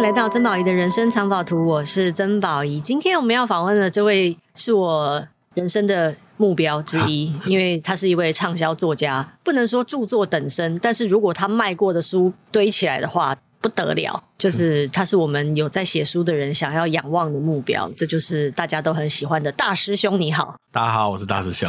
[0.00, 2.80] 迎来到曾宝仪的人生藏宝图，我是曾宝仪。
[2.80, 5.22] 今天我们要访问的这位是我
[5.52, 13.36] 人生的目标之一， 因为他是一位畅销作家，不能说著作等身，但是如果他卖过的书堆起来的话。
[13.60, 20.18] 不得了，就是他是我们有在写书的人想要仰望的目标，这就是大家都很喜欢的大师兄。
[20.18, 21.68] 你好，大家好，我是大师兄。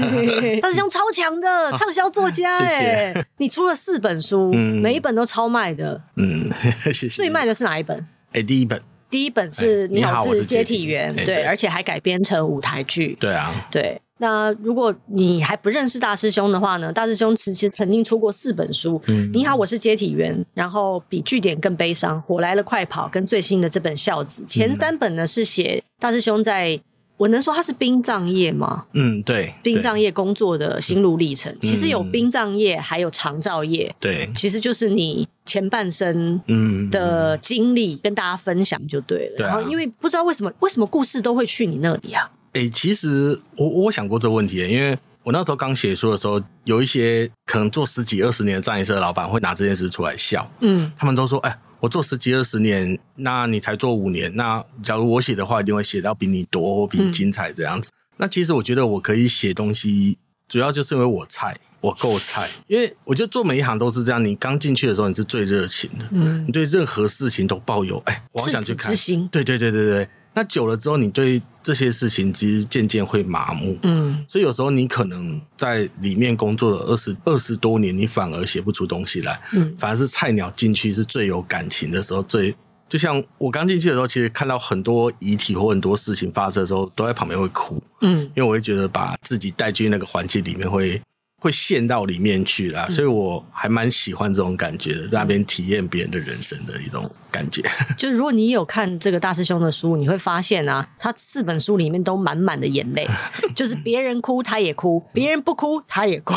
[0.62, 3.14] 大师兄超强的 畅销作家哎。
[3.36, 6.50] 你出了四本书，嗯，每一本都超卖的，嗯，
[6.92, 7.08] 谢谢。
[7.08, 8.06] 最卖的是哪一本？
[8.32, 14.00] 哎，第一本，第一本是你好，我是接体员，对，而且还改编成舞台剧，对啊，对。
[14.18, 16.92] 那如果你还不认识大师兄的话呢？
[16.92, 19.00] 大师兄其实曾经出过四本书。
[19.06, 24.44] 嗯，你好，我是接体员，然后比据点更悲伤，火来了快跑，跟最新的这本孝子。
[24.46, 26.80] 前三本呢是写大师兄在，
[27.16, 28.86] 我能说他是殡葬业吗？
[28.92, 31.56] 嗯，对，殡葬业工作的心路历程。
[31.60, 33.94] 其实有殡葬业，还有长照业。
[34.00, 39.36] 对，其实就是你前半生嗯的经历跟大家分享就对了。
[39.36, 42.28] 对，然后因为不知道为什么，为什么故事都会去你那里啊？
[42.58, 57.90] 哎、欸，其实我我想过这个问题，因为我那时候刚写书的时候，有一些可能做十几二十年的葬仪社的老板会拿这件事出来笑，嗯，他们都说，哎、欸，我做十几二十年，那你才做五年，那假如我写的话，一定会写到比你多或比你精彩这样子。
[57.90, 68.92] 嗯、那其实我觉得我可以写东西，主要就是因为我菜，我够菜，因为我觉得做每一行都是这样，你刚进去的时候你是最热情的，嗯，你对任何事情都抱有，哎、欸，我好想去看，
[69.30, 70.08] 对对对对对。
[70.38, 82.54] 那久了之后，你对这些事情其实渐渐会麻木，嗯，所以有时候你可能在里面工作了二十二十多年，你反而写不出东西来，嗯，反而是菜鸟进去是最有感情的时候，最
[82.88, 91.02] 就像我刚进去的时候，其实看到很多遗体或很多事情发生的时候，都在旁边会哭，嗯，因为我会觉得把自己带进那个环境里面会。
[91.40, 97.62] 会陷到里面去啦，所以我还蛮喜欢这种感觉的，在那边体验别人的人生的一种感觉。
[97.96, 103.06] 就是如果你有看这个大师兄的书，你会发现啊，他四本书里面都满满的眼泪，
[103.54, 106.34] 就是别人哭他也哭，别人不哭他也哭，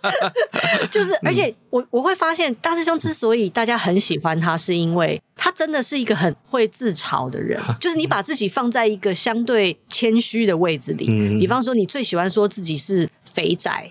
[0.90, 11.06] 就是而且我我会发现大师兄之所以大家很喜欢他，是因为他真的是一个很会自嘲的人，就是你把自己放在一个相对谦虚的位置里，
[11.38, 13.08] 比方说你最喜欢说自己是。
[13.34, 13.90] 肥宅，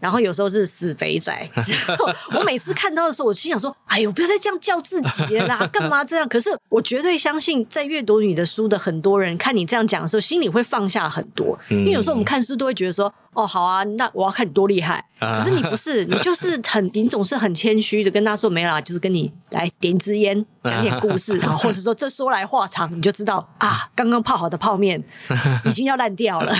[0.00, 1.48] 然后有时候是死肥宅。
[1.54, 11.58] 然后我每次看到的时候，我心想说：“哎呦，不要再这样叫自己了啦， 干嘛这样？”可是我绝对相信，在阅读你的书的很多人，看你这样讲的时候，心里会放下很多。
[11.68, 13.12] 因为有时候我们看书都会觉得说。
[13.32, 15.02] 哦，好啊，那我要看你多厉害。
[15.20, 25.00] 可是你不是，你就是很，你总是很谦虚的跟他说没啦，就是跟你来点支烟，讲点故事， 然后或者说这说来话长，你就知道啊，刚刚泡好的泡面
[25.64, 26.52] 已经要烂掉了，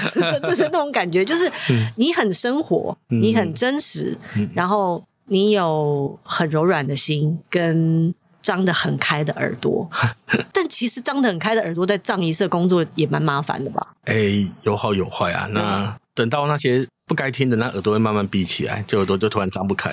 [0.42, 1.50] 就是那种感觉，就是
[1.96, 4.16] 你很生活，你很真实，
[4.54, 9.88] 然后你有很柔软的心跟张得很开的耳朵。
[10.52, 13.86] 但其实张得很开的耳朵在葬仪社工作也蛮麻烦的吧？
[14.04, 15.96] 哎、欸，有好有坏啊，那。
[16.12, 19.93] 等到那些不该听的，那耳朵会慢慢闭起来，这耳朵就突然张不开。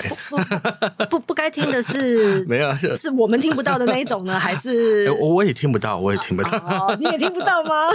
[1.10, 6.50] 不不该听的是 没有，是我们听不到的那一种呢， 还是我我也听不到，我也听不到。
[6.58, 7.88] 哦，你也听不到吗？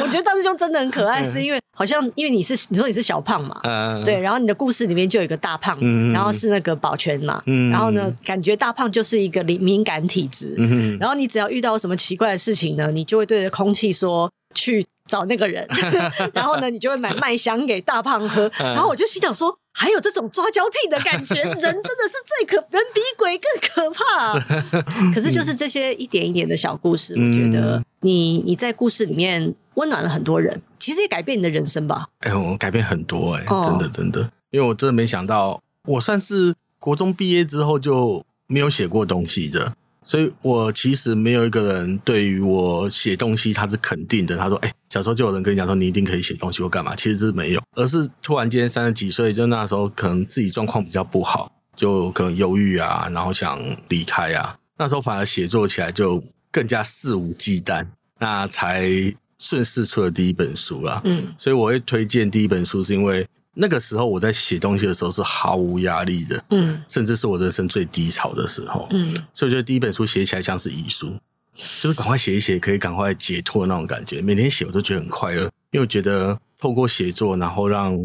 [0.00, 14.86] 我觉得大师兄真的很可爱，是因为好像因为你是你说你是小胖嘛，嗯，对，然后你的故事里面就有一个大胖，嗯，然后是那个保全嘛，嗯，然后呢，感觉大胖就是一个敏敏感体质，嗯，然后你只要遇到什么奇怪的事情呢，你就会对着空气说去。
[15.06, 15.66] 找那个人，
[16.32, 18.48] 然后呢，你就会买麦香给大胖喝。
[18.56, 24.38] 然后我就心想说，还有这种抓交替的感觉，人真的是最可，人比鬼更可怕。
[25.12, 32.06] 可是就是这些一点一点的小故事，我觉得你你在故事里面温暖了很多人，其实也改变你的人生吧。
[32.20, 39.74] 哎呦，我改变很多哎、欸，真的真的，因为我真的没想到，我算是国中毕业之后就没有写过东西的。
[40.02, 44.36] 所以我其实没有一个人对于我写东西他是肯定的。
[44.36, 54.56] 他说：“哎、欸，小时候就有人跟你讲说你一定可以写东西或干嘛。”其实是没有，而是突然间三十几岁，就那时候可能自己状况比较不好，就可能忧郁啊，然后想离开啊。
[54.78, 57.86] 那时候反而写作起来就更加肆无忌惮，
[58.18, 58.90] 那才
[59.38, 61.02] 顺势出了第一本书啦。
[61.04, 63.26] 嗯，所以我会推荐第一本书，是因为。
[63.54, 71.12] 那个时候我在写东西的时候是毫无压力的，嗯，甚至是我人生最低潮的时候，嗯，所以我觉得第一本书写起来像是遗书，
[71.54, 74.22] 就是赶快写一写，可以赶快解脱的那种感觉。
[74.22, 75.42] 每天写我都觉得很快乐，
[75.72, 77.98] 因为我觉得透过写作，然后让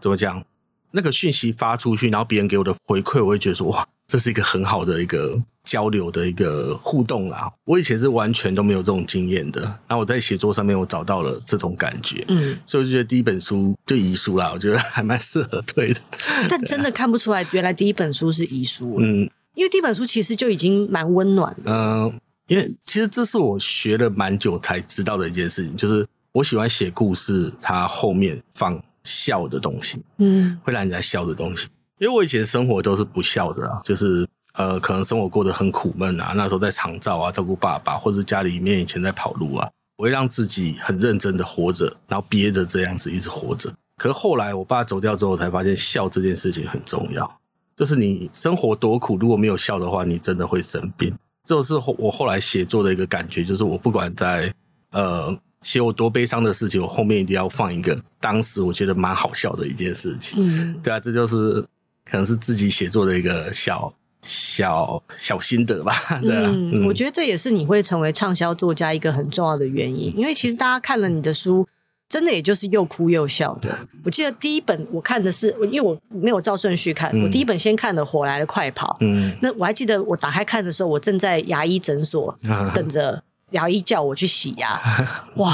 [0.00, 0.42] 怎么讲，
[0.90, 5.42] 那个讯息发出去，然后别人给我的回馈，我会觉得说哇，这是一个很好的一个。
[5.66, 9.62] 交流的一个互动啦，我以前是完全都没有这种经验的。
[9.88, 16.00] 然后我在写作上面，我找到了这种感觉，嗯，所以我就觉得第一本书就遗书啦，我觉得还蛮适合推的。
[16.48, 18.98] 但真的看不出来，原来第一本书是遗书。
[19.00, 21.72] 嗯，因为第一本书其实就已经蛮温暖的。
[21.72, 31.66] 嗯，因为其实这是我学了蛮久才知道的一件事情，就是我喜欢写故事，它后面放笑的东西，嗯，会让人家笑的东西。
[31.98, 43.72] 因为我以前生活都是不笑的啊，就是呃，可能生活过得很苦闷啊，那时候在长照啊，照顾爸爸，或者家里面以前在跑路啊，我会让自己很认真的活着，然后憋着这样子一直活着。
[43.96, 47.40] 可是后来我爸走掉之后，才发现笑这件事情很重要。
[47.76, 51.14] 就是你生活多苦，如果没有笑的话，你真的会生病。
[51.44, 54.52] 这是我后来写作的一个感觉，就是我不管在
[54.90, 60.42] 呃写我多悲伤的事情，我后面一定要放一个当时我觉得蛮好笑的一件事情。
[60.42, 61.64] 嗯，对啊，这就是
[62.08, 63.92] 可能是自己写作的一个小
[64.22, 65.92] 小小心得吧。
[66.22, 71.66] 对啊，嗯，我觉得这也是你会成为畅销作家一个很重要的原因，因为其实大家看了你的书。
[72.08, 73.76] 真的也就是又哭又笑的。
[74.04, 78.92] 我记得第一本我看的是，因为我没有照顺序看，嗯、我第一本先看了《火来的快跑》。
[79.00, 82.32] 嗯，那我还记得我打开看的时候，我正在牙医诊所
[82.72, 83.20] 等着
[83.50, 84.80] 牙医叫我去洗牙。
[85.34, 85.52] 哇！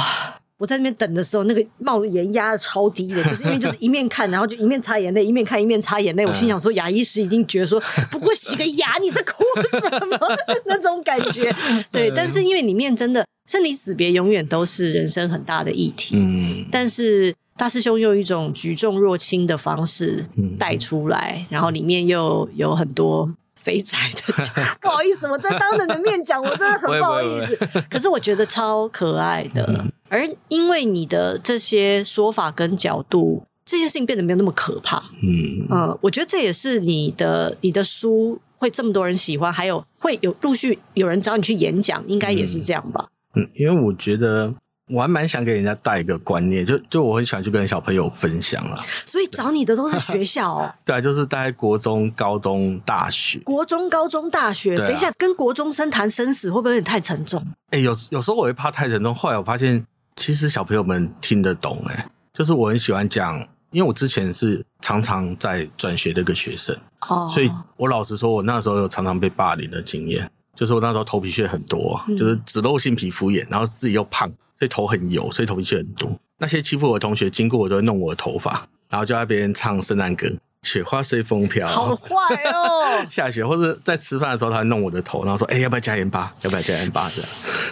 [0.62, 6.24] 我在那边等的时候，那个冒烟压的超低的，就是因为就是一面看，然后就一面擦眼泪，一面看一面擦眼泪。
[6.24, 7.82] 我心想说，牙医师一定觉得说，
[8.12, 9.42] 不过洗个牙，你在哭
[9.80, 10.16] 什么？
[10.66, 11.52] 那种感觉。
[11.90, 16.14] 对，但是因为里面真的生离死别，永远都是人生很大的议题。
[16.16, 16.64] 嗯。
[16.70, 20.24] 但是大师兄用一种举重若轻的方式
[20.56, 23.28] 带出来，然后里面又有很多。
[23.62, 24.34] 肥宅的，
[24.82, 27.56] 不好意思，我在当着你的面讲，我真的很不好意思。
[27.88, 34.98] 可是我觉得超可爱的，嗯、而因为你的这些说法跟角度，这些事情变得没有那么可怕。
[35.22, 43.06] 嗯嗯，我觉得这也是你的你的书会这么多人喜欢，还有会有陆续有人找你去演讲，应该也是这样吧？
[43.36, 44.52] 嗯，因为我觉得。
[44.88, 48.84] 我还蛮想给人家带一个观念，就就我很喜欢去跟小朋友分享啊。
[49.06, 50.74] 所以找你的都是学校哦？
[50.84, 53.38] 对啊，就是大概国中、高中、大学。
[53.40, 57.40] 国中、高中、大学，啊、等一下跟国中生谈生死会不会有点太沉重？
[57.70, 59.82] 哎、欸，有有时候我会怕太沉重，后来我发现
[60.16, 61.80] 其实小朋友们听得懂。
[61.88, 63.38] 哎，就是我很喜欢讲，
[63.70, 66.76] 因为我之前是常常在转学的一个学生
[67.08, 74.30] 哦，所以我老实说，我那时候有常常被霸凌的经验，就是我那时候头皮屑很多，嗯、就是脂漏性皮肤炎，然后自己又胖。
[74.62, 76.08] 所以头很油，所以头皮屑很多。
[76.38, 80.28] 那些欺负我的同学经过，我都会弄我的头发，然后就在别人唱圣诞歌，
[80.62, 82.14] 雪花随风飘，好坏
[82.52, 83.04] 哦。
[83.10, 86.32] 下雪或者在吃饭的时候，他会弄我的头，然后说：“哎、欸，要不要加盐巴？
[86.42, 87.30] 要不要加盐巴？”这样。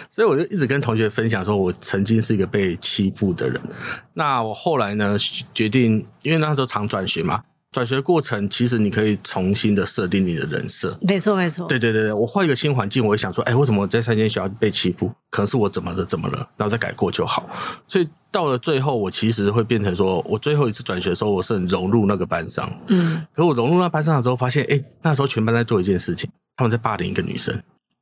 [0.09, 3.61] 所以我就一直跟同学分享说，我曾经是一个被欺负的人。
[4.13, 5.15] 那我后来呢，
[5.53, 7.41] 决定，因为那时候常转学嘛。
[7.71, 10.97] 转学过程，其实你可以重新的设定你的人设。
[11.01, 11.65] 没错，没错。
[11.67, 15.09] 对对对对，我换一个新环境，我会想说，哎，为什么我在三间学校被欺负？
[15.29, 16.37] 可能是我怎么了，怎么了？
[16.57, 17.49] 然后再改过就好。
[17.87, 22.69] 所以到了最后，我其实会变成说，我最后一次转学的时候，我是很融入那个班上。
[22.87, 23.25] 嗯。
[23.33, 27.57] 可我融入那班上的时候，发现，哎，那时候全班在做一件事情，他们在霸凌一个女生。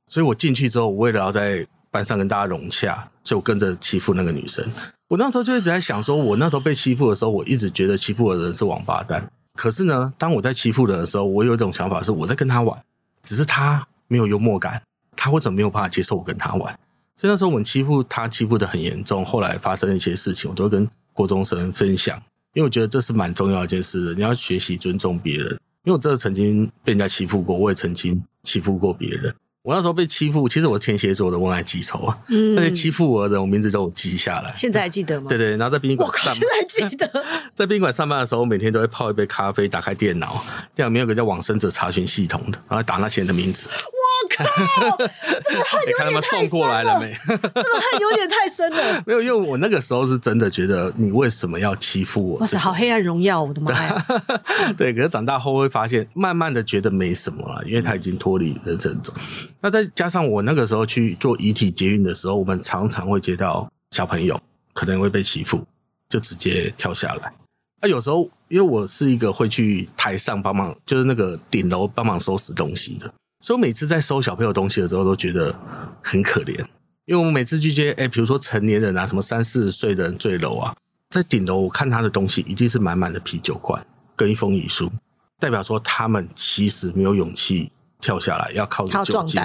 [0.07, 4.65] 所以我进去之后，我为了要在班上跟大家融洽，所以我跟着欺负那个女生。
[5.09, 9.31] 我那时候就一直在想说，我那时候被欺负的时候，我一直觉得欺负我的人是王八蛋。
[9.59, 12.81] 可是呢，当我在欺负人的时候，我有一种想法是我在跟他玩，
[13.21, 14.81] 只是他没有幽默感，
[15.17, 16.73] 他或者没有办法接受我跟他玩。
[17.17, 19.25] 所以那时候我们欺负他，欺负的很严重。
[19.25, 22.17] 后来发生一些事情，我都会跟郭中生分享，
[22.53, 24.15] 因为我觉得这是蛮重要一件事。
[24.15, 25.51] 你要学习尊重别人，
[25.83, 29.35] 因为我真的曾经被人家欺负过，我也曾经欺负过别人。
[29.69, 32.17] 我那时候被欺负，其实我天蝎座的，我爱记仇啊。
[32.29, 34.51] 嗯，那些欺负我的人，我名字都有记下来。
[34.55, 35.27] 现在还记得吗？
[35.29, 37.23] 对对，然后在宾馆，我靠，现在还记得。
[37.55, 43.69] 在宾馆上班的时候，我每天都会泡一杯咖啡，打开电脑，电脑里面有个叫往生者查询系统的，然后打那些人的名字。
[43.69, 44.97] 我 靠，
[45.43, 46.99] 这个恨有点太深了。
[47.27, 49.03] 这个恨有点太深了。
[49.05, 52.37] 没有，因为我那个时候是真的觉得，你为什么要欺负我？
[52.39, 54.05] 哇塞，好黑暗荣耀，我的妈呀！
[54.77, 59.13] 对，可是长大后会发现，慢慢的觉得没什么了，因为他已经脱离人生中。
[59.59, 64.39] 那再加上我那个时候去做遗体接运的时候，我们常常会接到小朋友
[64.73, 65.65] 可能会被欺负，
[66.07, 67.33] 就直接跳下来。
[67.81, 75.57] 那有时候因为我是一个会去台上帮忙，就是那个顶楼帮忙收拾东西的，所以我每次在收小朋友东西的时候，都觉得
[76.03, 76.57] 很可怜。
[77.05, 80.75] 因为我们每次去接，哎，比如说成年人啊，什么三四十岁的人坠楼啊，
[81.09, 84.91] 在顶楼我看他的东西一定是满满的啤酒罐跟一封遗书，
[85.39, 87.71] 代表说他们其实没有勇气。
[88.01, 89.41] 跳下来要靠着酒精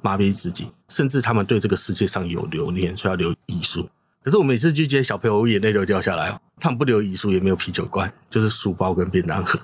[0.00, 3.86] 麻痹自己，甚至他们对这个世界上有留念，所以要留遗书。
[4.24, 6.40] 可是我每次去接小朋友，我眼泪都掉下来。
[6.58, 9.60] 他们不留遗书，也没有啤酒罐，就是书包跟便当盒。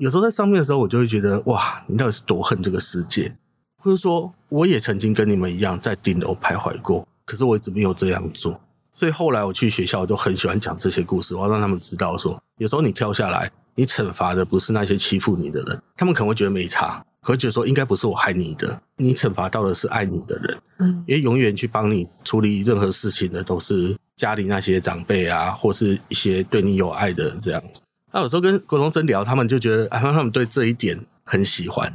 [0.00, 3.30] 有时候在上面的时候，我就会觉得哇，你到底是多恨这个世界？
[3.76, 8.58] 或者说，我也曾经跟你们一样在顶楼徘徊过，可是我一直没有这样做。
[8.94, 17.04] 所以后来我去学校，我都很喜欢讲这些故事，我要让他们知道说，有时候你跳下来，你惩罚的不是那些欺负你的人，他们可能会觉得没差。
[17.20, 20.58] 可觉得说应该不是我害你的，你惩罚到的是爱你的人。
[20.78, 27.82] 嗯，因为永远去帮你处理任何事情的都是家里那些长辈啊，或是一些对你有爱的人这样子。
[28.12, 31.92] 那有时候跟国中生聊，他们就觉得，啊，他们对这一点很喜欢，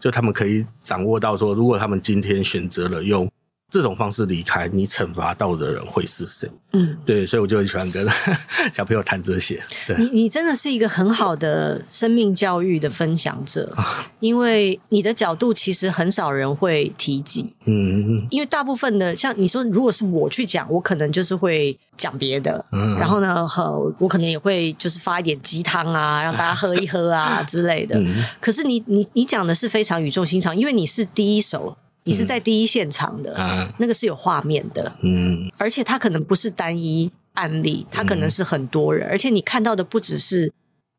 [0.00, 3.30] 就他们可以掌握到说，如果他们今天选择了用。
[3.72, 6.46] 这种方式离开，你惩罚到的人会是谁？
[6.74, 8.06] 嗯，对，所以我就很喜欢跟
[8.70, 9.62] 小朋友谈这些。
[9.86, 13.74] 对，你你真的是一个很好的生命教育的分享者，
[14.20, 17.50] 因为你的角度其实很少人会提及。
[17.64, 22.62] 嗯，因为大部分的像你说，如果是我去讲，我可能就是会讲别的。
[22.72, 23.46] 嗯，然后呢，
[23.98, 27.98] 我可能也会就是发一点鸡汤啊， 让大家喝一喝啊之类的。
[27.98, 31.74] 嗯，可是你你你讲的是非常语重心长，因为你是第一手。
[32.04, 40.52] 你是在第一现场的，那个是有画面的，嗯，而且它可能不是单一案例，它可能是很多人，嗯、而且你看到的不只是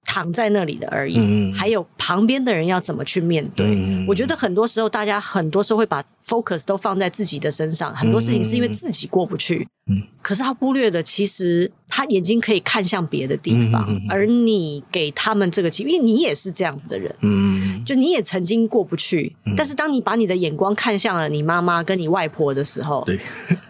[0.05, 3.65] 躺在那里的而已，嗯、还有旁边的人要怎么去面对。
[3.67, 23.19] 嗯、我觉得很多时候大家很多时候会把 focus 都放在自己的身上，很多事情是因为自己过不去，嗯，可是他忽略了其实他眼睛可以看向别的地方，嗯、而你给他们这个机会，因为你也是这样子的人，嗯，就你也曾经过不去，嗯、但是当你把你的眼光看向了你妈妈跟你外婆的时候，对，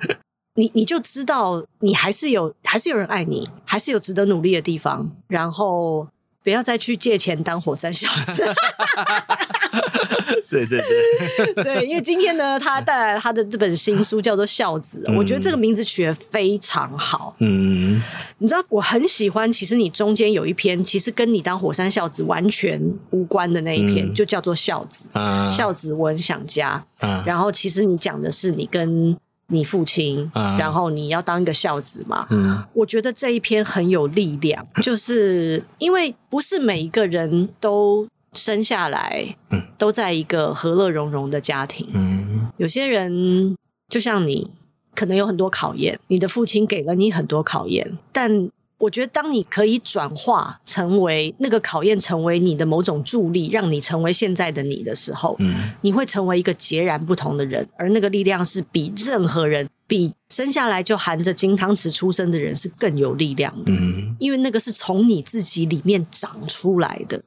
[0.55, 6.07] 你你就知道你还是有还是有人爱你，还是有值得努力的地方，然后。
[6.43, 8.43] 不要再去借钱当火山小子。
[10.49, 15.03] 对 对对， 对，因为今天呢，他带来了他的这本新书，叫做《孝子》。
[15.11, 17.35] 嗯、我觉得这个名字取得非常好。
[17.39, 18.01] 嗯，
[18.37, 22.79] 你知道我很喜欢，其实你中间有一篇，其实跟你当火山孝子完全
[23.11, 25.05] 无关的那一篇，嗯、就叫做《孝子》。
[25.19, 26.83] 啊、孝子，我很想家。
[26.99, 29.17] 啊、然后，其实你讲的是你跟。
[29.47, 32.25] 你父亲，嗯、然后你要当一个孝子嘛？
[32.31, 43.55] 嗯，我觉得这一篇很有力量， 就是因为不是每一个人都生下来，嗯，都在一个和乐融融的家庭，嗯，有些人
[43.89, 44.49] 就像你，
[44.95, 48.49] 可能有很多考验，你的父亲给了你很多考验，但。
[48.83, 67.21] 我觉得，当你可以转化成为那个考验，成为你的某种助力，让你成为现在的你的时候，嗯，你会成为一个截然不同的人，而那个力量是比任何人，比生下来就含着金汤匙出生的人是更有力量的，嗯，因为那个是从你自己里面长出来的。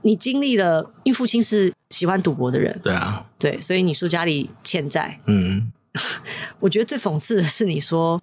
[0.00, 5.70] 你经历了，因为父亲是喜欢赌博的人，对啊，对，所以你说家里欠债，嗯，
[6.60, 8.18] 我觉得最讽刺的是你说。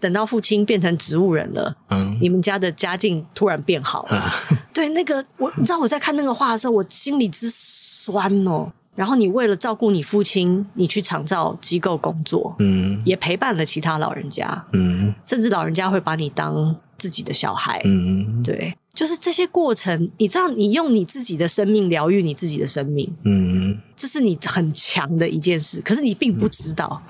[0.00, 4.32] 等到父亲变成植物人了，嗯，你们家的家境突然变好了。
[4.50, 8.72] 嗯、 对，那个我，你知道我在看那个画的时候，我心里之酸哦。
[8.96, 18.74] 然后你为了照顾你父亲，你去长照机构工作，嗯，也陪伴了其他老人家，嗯，甚至老人家会把你当自己的小孩，嗯，对。
[18.92, 25.80] 就是这些过程，你知道，你用你自己的生命疗愈你自己的生命，嗯，这是你很强的一件事。
[25.82, 27.00] 可是你并不知道，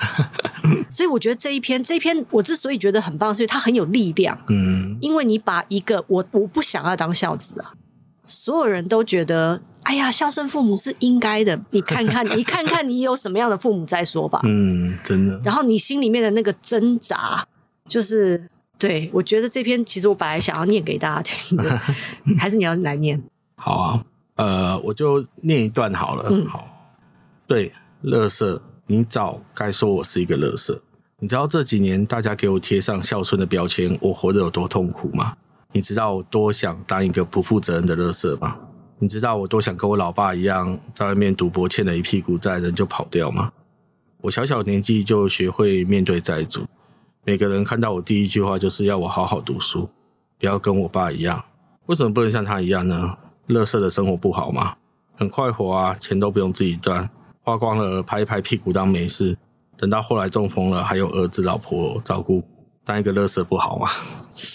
[0.63, 7.73] 嗯、 所以我觉得这一篇，这一篇我之所以觉得很棒，是因为它很有力量，嗯，因为你把一个我我不想要当孝子啊，
[8.27, 11.59] 所有人都觉得，哎呀，孝顺父母是应该的。
[11.71, 15.41] 你看看， 你看看你有什么样的父母再说吧，嗯，真的。
[15.43, 17.45] 然后你心里面的那个挣扎，
[17.89, 18.49] 就是。
[18.81, 21.77] 对，我觉得这篇其实我本来想要念给大家听的，
[22.41, 23.23] 还是你要来念？
[23.57, 24.05] 好啊，
[24.37, 26.27] 呃，我就念一段好了。
[26.31, 26.67] 嗯、好，
[27.47, 27.71] 对，
[28.05, 30.77] 垃圾，你早该说我是一个垃圾。
[31.19, 35.37] 你知道这几年大家给我贴上孝顺的标签，我活得有多痛苦吗？
[35.73, 38.57] 你知道我多想当一个不负责任的垃圾吗？
[38.99, 43.53] 你知道我多想跟我老爸一样，在外面赌博欠了一屁股债，人就跑掉吗？
[44.23, 46.67] 我小小年纪就学会面对债主。
[47.31, 49.89] 每个人看到我第一句话就是要我好好读书，
[50.37, 51.41] 不要跟我爸一样。
[51.87, 53.17] 为什么不能像他一样呢？
[53.47, 54.75] 乐色的生活不好吗？
[55.15, 57.09] 很快活啊，钱都不用自己赚，
[57.45, 59.39] 花光了拍一拍屁股当没事。
[59.77, 62.43] 等到后来中风了，还有儿子老婆照顾，
[62.85, 63.89] 当一个乐色不好吗？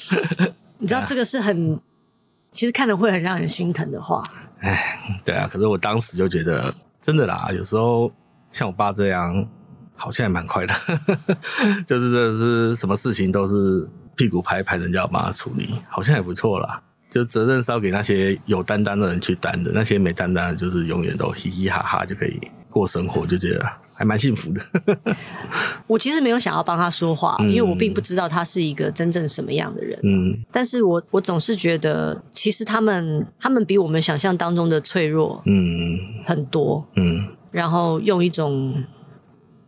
[0.78, 1.80] 你知道这个是很，
[2.52, 4.22] 其实看着会很让人心疼的话。
[4.60, 8.12] 哎，对啊，可是我当时就觉得真的啦，有时候
[8.52, 9.48] 像我爸这样。
[9.96, 10.74] 好像也蛮快的，
[11.88, 16.82] 就是这是什么事情都是屁股拍拍，人家要帮他处理，好像也不错啦。
[17.10, 24.62] 就责任是要给那些有担当的人去担的，那些没担当的，就是永远都 嘻嘻哈哈就可以过生活，就觉得还蛮幸福的。
[25.88, 29.98] 我其实没有想要帮他说话，因为我并不知道他是一个真正什么样的人。
[30.04, 38.84] 嗯，但是我我总是觉得，其实他们他们比我们想象当中的脆弱，嗯，很多，嗯，然后用一种。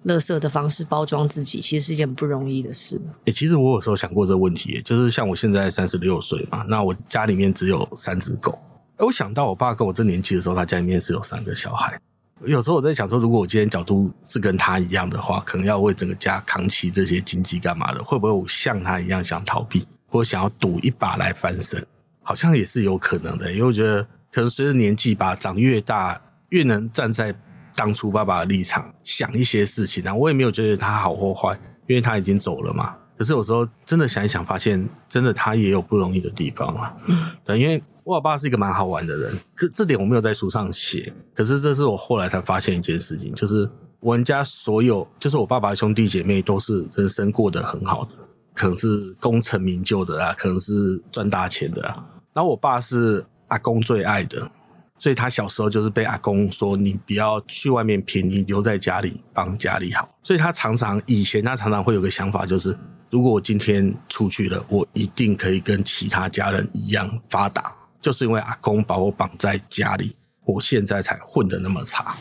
[0.07, 2.99] 垃圾的方式包装自己，其实是一件不容易的事。
[3.25, 8.57] 哎、其实我有时候想过这个问题，就是像我现在三十六岁嘛，那我家里面只有三只狗。
[8.97, 11.99] 哎，我想到我爸跟我这年纪的时候，他家里面是有三个小孩。
[12.45, 21.83] 有时候我在想说，如果我今天角度是跟他一样的话，可能要为整个家扛起这些经济干嘛的，会不会我像他一样想逃避，或想要赌一把来翻身？
[22.21, 27.33] 好像也是有可能的，因为我觉得可能随着年纪吧，长越大，越能站在
[27.77, 30.19] 当初爸爸的立场想一些事情然后。
[30.19, 31.57] 我也没有觉得他好或坏，
[31.87, 32.93] 因为他已经走了嘛。
[33.17, 36.97] 可是有时候真的想一想，发现真的他也有不容易的地方啊。
[37.05, 37.81] 嗯，对，因为。
[38.03, 43.69] 我老爸是一个蛮好玩的人，这这点我没有在书上写，可是这是我后来才发现一件事情，就是
[43.99, 48.15] 我们家所有，就是我爸爸的兄弟姐妹都是人生过得很好的，
[48.53, 52.01] 可能是功成名就的啊，可能是赚大钱的啊。
[52.31, 54.49] 然后我爸是阿公最爱的，
[54.99, 60.09] 所以他小时候就是被阿公说，你不要去外面拼，你留在家里帮家里好。
[60.23, 62.77] 所以他常常以前他常常会有个想法，就是
[63.09, 67.73] 如果我今天出去了，我一定可以跟其他家人一样发达。
[67.99, 72.15] 就是因为阿公把我绑在家里，我现在才混得那么差。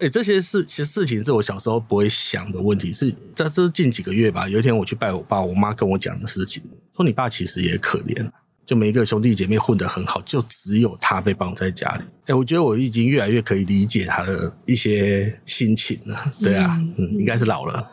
[0.00, 4.48] 哎、这些事其实事情是我小时候不会想的问题，是在这近几个月吧。
[4.48, 6.62] 有一天我去拜我爸，我妈跟我讲的事情，
[6.96, 8.28] 说你爸其实也可怜，
[8.66, 12.02] 就每一个兄弟姐妹混得很好，就只有他被绑在家里。
[12.02, 16.32] 哎、欸，我觉得我已经越来越可以理解他的一些心情了。
[16.42, 17.90] 对啊，嗯，嗯应该是老了。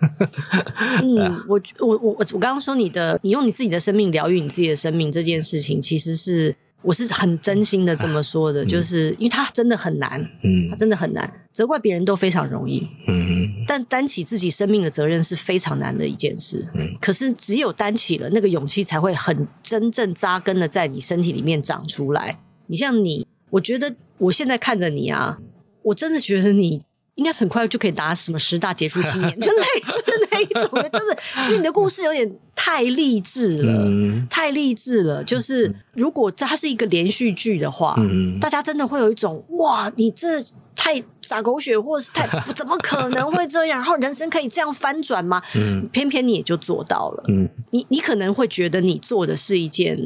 [1.04, 6.56] 嗯， 我我我我我刚刚说你的，你用你自己的生命疗愈你自己的生命这件事情，其实是。
[6.82, 22.40] 我是很真心的这么说的，就是因为他真的很难，嗯，他真的很难，责怪别人都非常容易，嗯，但担起自己生命的责任是非常难的一件事，嗯，可是只有担起了，那个勇气才会很真正扎根的在你身体里面长出来。
[22.68, 25.38] 你像你，我觉得我现在看着你啊，
[25.84, 26.82] 我真的觉得你
[27.16, 30.01] 应该很快就可以达什么十大杰出青年，就类似那
[30.44, 32.32] 一种的，就是因为你的故事有点。
[32.54, 35.24] 太励志了，嗯、太励志了！
[35.24, 40.40] 就是如果它是一个连续剧的话，嗯、大家真的会有一种哇，你这
[40.76, 43.80] 太洒狗血，或者是太怎么可能会这样？
[43.80, 45.42] 然后人生可以这样翻转吗？
[45.56, 47.24] 嗯、偏偏你也就做到了。
[47.30, 49.98] 嗯、你你可能会觉得你做的是一件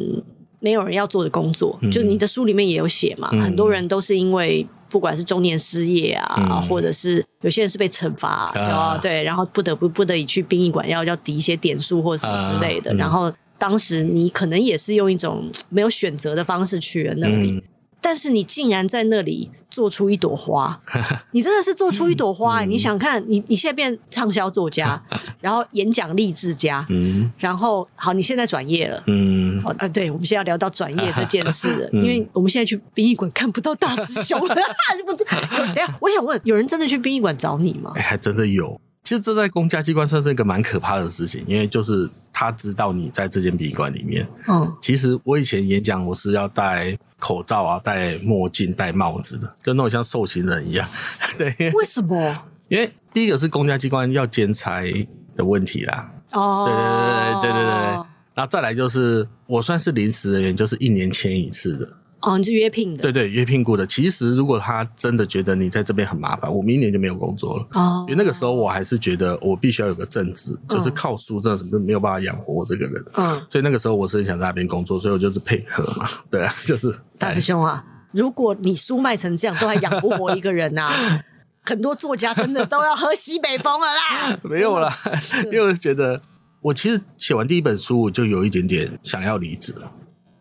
[0.62, 4.66] 没有人要做的工作，嗯、就你的书里面也有写嘛，嗯、很多人都是因为。
[4.90, 12.92] 不管是中年失业啊，嗯、或者是有些人是被惩罚，啊、对，然后不得不不得已去殡仪馆要要抵一些点数或者什么之类的。
[12.92, 12.94] 啊。
[12.94, 17.64] 嗯、然后当时你可能也是用一种没有选择的方式去了那里，嗯、
[18.06, 19.50] 但是你竟然在那里。
[19.76, 20.80] 做出一朵花，
[21.32, 22.66] 你真的是做出一朵花，欸。
[22.66, 24.98] 嗯、你想看，你你现在变畅销作家，
[25.42, 34.56] 然后演讲励志家，嗯，然后好，你现在转业了，嗯，好啊，对，我们现在要聊到转业这件事 因为我们现在去殡仪馆看不到大师兄了。
[34.56, 37.92] 等下，我想问，有人真的去殡仪馆找你吗？
[37.96, 38.80] 哎、欸，还真的有。
[39.06, 44.28] 其实这在公家机关算是一个蛮可怕的事情，因为就是他知道你在这间殡仪馆里面。
[44.48, 50.90] 嗯，其实我以前演讲我是要戴口罩啊、戴墨镜、戴帽子的，就那种像受刑人一样。
[51.38, 52.36] 对，为什么？
[52.68, 54.82] 因为第一个是公家机关要兼差
[55.38, 56.12] 的问题啦。
[56.32, 58.06] 哦，对对对对对对对。
[58.34, 61.88] 然后再来就是我算是临时人员，就是一年签一次的。
[62.26, 63.04] 哦，你是约聘的？
[63.04, 63.86] 对对，约聘过的。
[63.86, 67.68] 其实如果他真的觉得你在这边很麻烦，我明年就没有工作了。
[67.74, 73.06] 哦，因为那个时候我还是觉得我必须要有个正职，就是靠书真的是没有办法养活我这个人。
[73.14, 76.10] 嗯，所以那个时候我是很想在那边工作，所以我就是配合嘛。
[76.32, 80.92] 对啊，就是大师兄啊，如果你书卖成这样都还养不活一个人啊，
[81.62, 84.40] 很多作家真的都要喝西北风了啦。
[84.42, 84.92] 没有啦，
[85.46, 86.20] 因为我觉得
[86.62, 89.92] 我其实写完第一本书，我就有一点点想要离职了。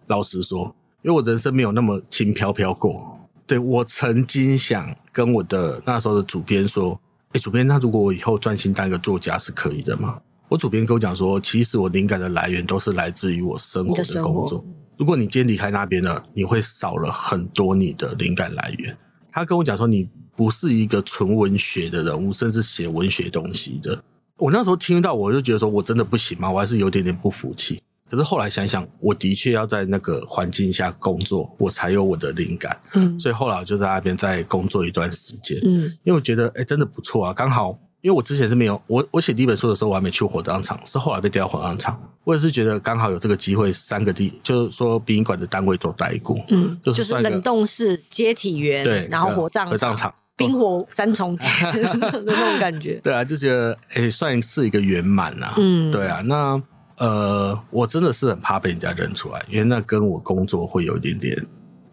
[0.06, 0.74] 老实说。
[1.04, 6.98] 因为我人生没有那么轻飘飘过，对，我曾经想跟我的那时候的主编说
[7.32, 14.64] ：“哎，主编，那如果我以后专心当一个作家是可以的吗？”我主编跟我讲说：“其实我灵感的来源都是来自于我生活的工作。
[14.96, 18.96] 如果你今天离开那边了，你会少了很多你的灵感来源。”
[19.30, 24.02] 他跟我讲说：“你不是一个纯文学的人物，甚至写文学东西的。”
[24.38, 26.50] 我那时候听到，我就觉得说我真的不行吗？
[26.50, 27.82] 我还是有点点不服气。
[28.10, 32.78] 可是后来想想，我的确要在那个环境下工作，我才有我的灵感。
[32.92, 35.58] 嗯，所以后来我就在那边再工作一段时间。
[35.64, 37.32] 嗯，因为我觉得，哎、欸，真的不错啊。
[37.32, 42.00] 刚好，因为我之前是没有我我写第一本书的时候，我还没去火葬场，是后来被调到火葬场。
[42.24, 46.38] 我也是觉得刚好有这个机会，三个地就是说殡仪馆的单位都待过。
[46.50, 53.00] 嗯，就是算冷冻室、接体员，对，然后火葬火葬场、冰火三重天的 那种感觉。
[53.02, 55.54] 对啊，就觉得哎、欸，算是一个圆满啊。
[55.56, 56.62] 嗯，对啊，那。
[56.96, 61.36] 呃，我真的是很怕被人家认出来，因为那跟我工作会有一点点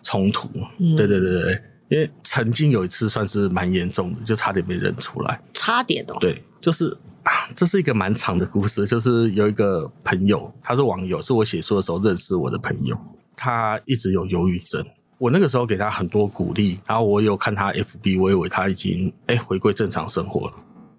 [0.03, 0.49] 冲突。
[0.77, 5.41] 嗯、对对对对，因为曾经有一次算是蛮严重的，就差点被认出来。
[5.53, 6.17] 差点哦。
[6.19, 8.85] 对，就是啊，这是一个蛮长的故事。
[8.85, 12.97] 就是有一个朋友，他是网友，是我写书的时候认识我的朋友，
[13.35, 14.85] 他一直有忧郁症。
[15.17, 20.53] 我那个时候给他很多鼓励，然后我有看他 FB，我以为他已经哎、欸、回归正常生活了。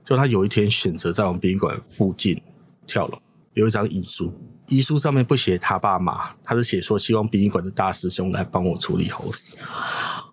[0.04, 2.40] 就他有一天选择在我们宾馆附近
[2.86, 3.18] 跳楼，
[3.54, 4.32] 有一张遗书，
[4.68, 9.56] 遗书上面不写他爸妈，他是写说希望殡仪馆的大师兄来帮我处理后事。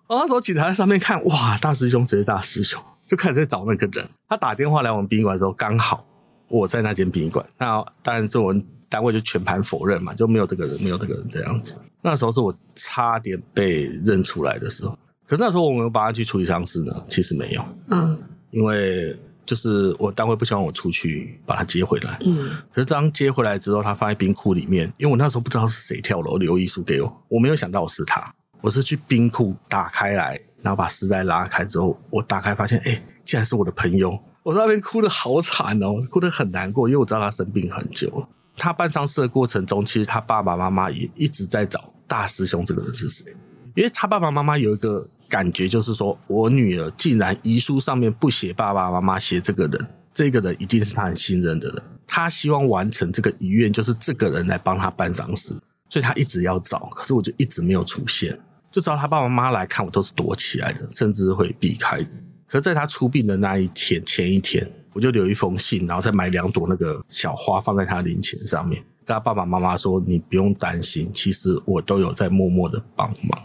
[0.06, 4.04] 我那时候警察在上面看，哇，大师兄，这是大师兄，就开始在找那个人。
[4.28, 6.04] 他打电话来我们殡仪馆的时候，刚好
[6.48, 7.44] 我在那间殡仪馆。
[7.58, 11.76] 那当然，这我们单位就全盘否认嘛，就没有这个人，没有这个人这样子。
[12.02, 14.98] 那时候是我差点被认出来的时候。
[15.26, 17.64] 可是那时候我们把他去处理丧事呢，其实没有。
[17.88, 19.16] 嗯，因为
[19.50, 22.16] 就是我单位不希望我出去把他接回来。
[22.24, 28.32] 嗯，可是当接回来之后，他放在冰库里面，因为我那时候不知道是谁跳楼留遗书给我，我没有想到我是他。
[28.60, 34.16] 我是去冰库打开来，然后把尸袋拉开之后，我打开发现，哎、欸，竟然是我的朋友！
[34.44, 38.28] 我在那边哭的好惨哦，哭得很难过，因为我知道他生病很久了。
[38.56, 43.34] 他办丧事的过程中，其实他爸爸妈妈也一直在找大师兄这个人是谁，
[43.74, 55.54] 因为他爸爸妈妈有一个感觉，就是说我女儿竟然遗书上面不写爸爸妈妈，写这个人，这个人一定是他很信任的人，他希望完成这个遗愿，就是这个人来帮他办丧事，
[55.88, 58.38] 所以他一直要找，可是我就一直没有出现。
[58.70, 61.98] 就知道他爸爸妈妈来看我都是躲起来的，甚至会避开。
[62.46, 73.40] 可是在他出殡的那一天，前一天，我就留一封信，然后再买两朵那个小花放在他灵前上面，跟他爸爸妈妈说：“你不用担心，其实我都有在默默的帮忙。”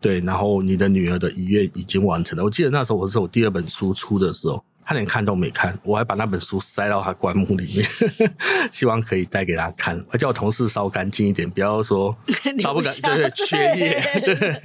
[0.00, 2.44] 对，然后你的女儿的遗愿已经完成了。
[2.44, 4.64] 我记得那时候我是我第二本书出的时候。
[4.82, 7.86] 她连看都没看，我还把那本书塞到她棺木里面，
[8.72, 10.04] 希望可以带给她看。
[10.10, 12.16] 我叫我同事烧干净一点，不要说
[12.60, 14.02] 烧不干，对对，缺页，
[14.34, 14.60] 对，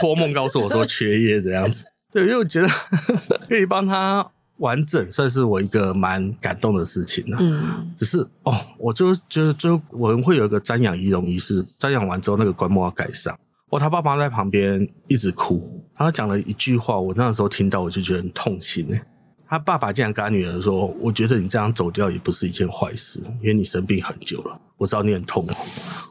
[0.00, 1.84] 托梦告诉我说缺页这样子。
[2.10, 2.68] 对，因为我觉得
[3.46, 4.26] 可以帮她
[4.58, 7.36] 完整，算是我一个蛮感动的事情了。
[7.38, 13.38] 嗯，只是哦，我就觉得最后我们会有一个瞻仰仪容仪式，瞻仰完之后那个棺木要盖上。
[13.70, 19.02] 我，他爸妈在旁边一直哭，他讲了一句话，我那时候听到我就觉得很痛心哎。
[19.48, 25.54] 他爸爸竟然跟他女儿说：“我觉得你这样走掉也不是一件坏事，因为你生病很久了，我知道你很痛苦，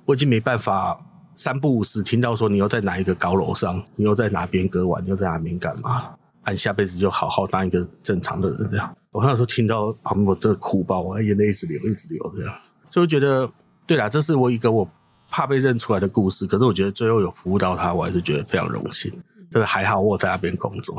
[0.05, 0.97] 我已经没办法
[1.33, 6.13] 三不五时听到说你又在哪一个高楼上，你又在哪边割腕，你又在哪边干嘛？
[6.47, 12.53] 你下辈子就好好当一个正常的人这样。”我那时候听到，啊，我真的哭爆，我眼泪一直流，一直流这样。
[12.89, 13.49] 所以我觉得，
[13.85, 14.89] 对啦，这是我一个我
[15.35, 19.11] 怕被认出来的故事，可是我觉得最后有服务到他，我还是觉得非常荣幸。
[19.51, 20.97] 这个还好，我在那边工作。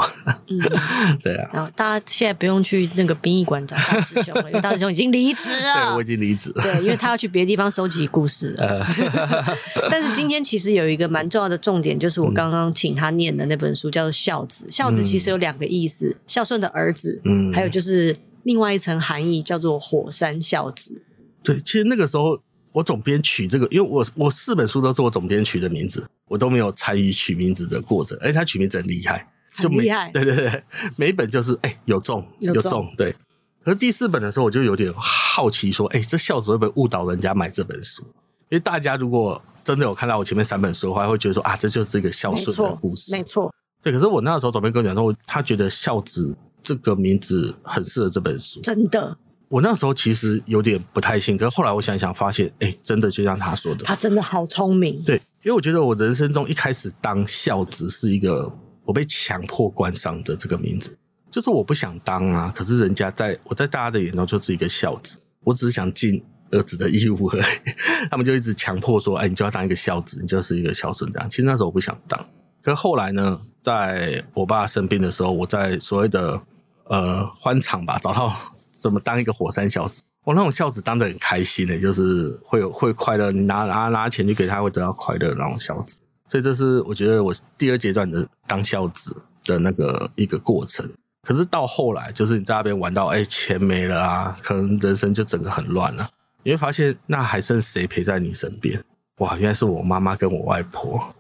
[0.48, 0.60] 嗯，
[1.24, 1.50] 对啊。
[1.54, 5.72] 然后大家现在不用去那个殡仪馆找大师兄了，因为大师兄已经离职了。
[5.88, 6.62] 对，我已经离职了。
[6.62, 8.86] 对，因为他要去别的地方收集故事了。
[9.90, 14.66] 但是今天其实有一个蛮重要的重点，就是我刚刚请他念的那本书，叫做《孝子》。
[14.70, 21.02] 孝子其实有两个意思：孝顺的儿子，嗯，还有就是另外一层含义，叫做火山孝子。
[21.42, 22.38] 对，其实那个时候。
[22.76, 28.18] 我总编取这个，因为我我四本书都是我总编取的名字，我都没有参与取名字的过程。
[28.20, 29.26] 而且他取名字很厉害，
[29.58, 30.10] 就每厉害。
[30.10, 30.62] 对对对，
[30.94, 33.16] 每一本就是哎、欸、有中有中，有中对。
[33.64, 38.02] 可是第四本的时候，我就有点好奇，说，哎、欸，这孝子会不会误导人家买这本书？
[38.50, 43.50] 因为大家如果真的有看到我前面三本书的话，会觉得说啊，这就是一个孝顺的故事，没错。
[43.82, 49.16] 对，可是我那时候总编跟我讲说，他觉得孝子这个名字很适合这本书，真的。
[49.48, 55.00] 我那时候其实有点不太信，可是后来我想想，发现，哎、欸，真的就像他说的，他真的好聪明。
[55.04, 58.52] 对，因为我觉得我人生中一开始当孝子是一个
[58.84, 60.98] 我被强迫冠上的这个名字，
[61.30, 67.42] 就是我不想当啊，可是人家在我在大家的眼中就是一个孝子，我只是想尽儿子的义务而已，
[68.10, 71.30] 他们就一直强迫说，哎、欸，你就要当一个孝子，你就是一个孝顺这样。
[71.30, 72.18] 其实那时候我不想当，
[72.62, 76.42] 可是后来呢，在我爸生病的时候，我在所谓的
[76.86, 78.34] 呃欢场吧找到。
[78.80, 80.02] 怎么当一个火山孝子？
[80.24, 85.98] 我那种孝子当得很开心的、就是会有会快乐，你拿拿拿钱去给他，会得到快乐那种孝子。
[86.28, 90.88] 所以这是我觉得我第二阶段的当孝子的那个一个过程。
[91.22, 96.08] 可是到后来，就是你在那边玩到哎、钱没了啊，可能人生就整个很乱了。
[96.42, 98.80] 你会发现，那还剩谁陪在你身边？
[99.18, 101.14] 哇，原来是我妈妈跟我外婆。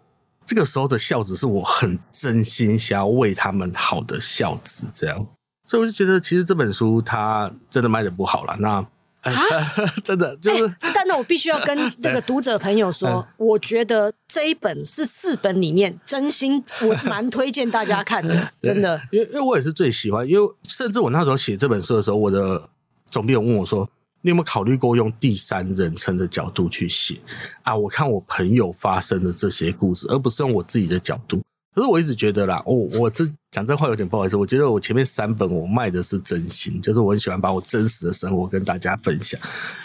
[0.44, 5.26] 这个时候的孝子是我很真心想要为他们好的孝子，这样。
[5.66, 8.56] 所以我就觉得，其实这本书它真的卖的不好了。
[8.60, 8.86] 那、
[9.22, 9.34] 欸、
[10.04, 19.00] 真的就是、欸，但那我必须要跟 那个读者朋友说，欸、我觉得这一本是四本里面真心我蛮推荐大家看的， 真的。
[19.10, 22.68] 因为因为我也是最喜欢，因为甚至我那时候写这本书的时候，我的
[23.10, 23.88] 总编有问我说
[24.22, 27.18] ：“你有没有考虑过用第三人称的角度去写
[27.62, 31.42] 啊？”我看我朋友发生的这些故事，而不是用我自己的角度。
[31.76, 34.34] 可是我一直觉得啦，我，我这讲这话有点不好意思。
[34.34, 39.38] 我觉得我前面三本我卖的是真心，就是我很喜欢把我真实的生活跟大家分享。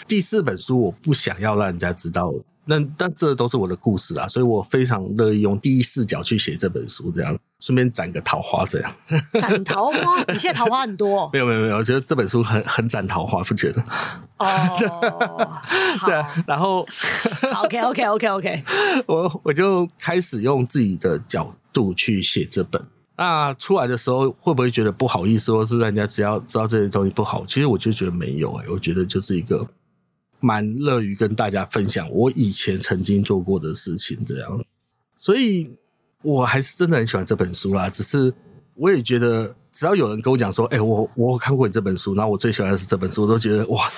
[0.08, 2.32] 第四本书我不想要让人家知道
[2.64, 8.94] 那但这都是我的故事啊，所以我非常乐意用第一视角去写这本书，这样顺便斩个桃花，这样
[9.40, 10.22] 斩桃花。
[10.32, 11.28] 你现在桃花很多？
[11.32, 13.82] 没有没有没有，我觉得这本书很很斩桃花，不觉得？
[14.38, 15.60] 哦，
[16.06, 16.86] 对啊，然后
[17.64, 18.64] OK OK OK OK，
[19.06, 22.80] 我我就开始用自己的角度去写这本。
[23.16, 27.44] 那出来的时候会不会觉得不好意思，或是人家只要知道这些东西不好？
[27.46, 29.66] 其实我就觉得没有哎、欸，我觉得就是一个。
[30.42, 34.64] 蛮乐于跟大家分享我以前曾经做过的事情，这样，
[35.16, 35.70] 所以
[36.20, 37.88] 我还是真的很喜欢这本书啦。
[37.88, 38.34] 只是
[38.74, 43.88] 我也觉得，只要有人跟我讲说：“哎、欸，我我看过你这本书，然后我最喜欢的是这本书。”我都觉得哇，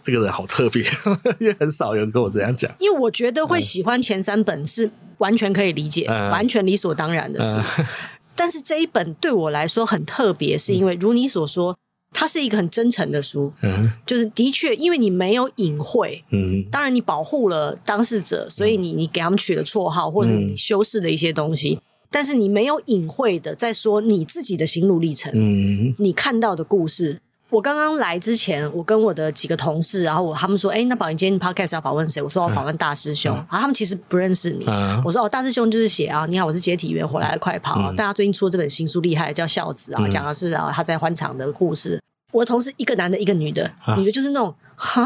[0.00, 0.82] 这个人好特别，
[1.38, 2.74] 因为很少有人跟我这样讲。
[2.78, 7.62] 因为我觉得会喜欢前三本是完全可以理解，嗯、完全理所当然的事。
[7.78, 7.86] 嗯、
[8.34, 11.76] 但是这一本对我来说很特别，是因为如你所说。
[12.12, 27.20] 它是一个很真诚的书，嗯，就是的确，因为你没有隐晦，嗯，当然你保护了当事者，所以你你给他们取了绰号或者你修饰了一些东西，但是你没有隐晦的在说你自己的心路历程，嗯，你看到的故事。
[27.48, 32.22] 我刚刚来之前，我跟我的几个同事，然后我他们说，哎，那宝你今天 podcast 要访问谁？
[32.22, 34.64] 我说我访问大师兄，然后他们其实不认识你，
[35.04, 41.99] 我说哦，大师兄就是写啊，你好，我是解体员回来的快跑，但他最近出了这本新书，厉害，叫孝子啊，讲的是啊他在欢场的故事。
[42.30, 45.04] 我的同事一个男的，一个女的，女的就是那种哈，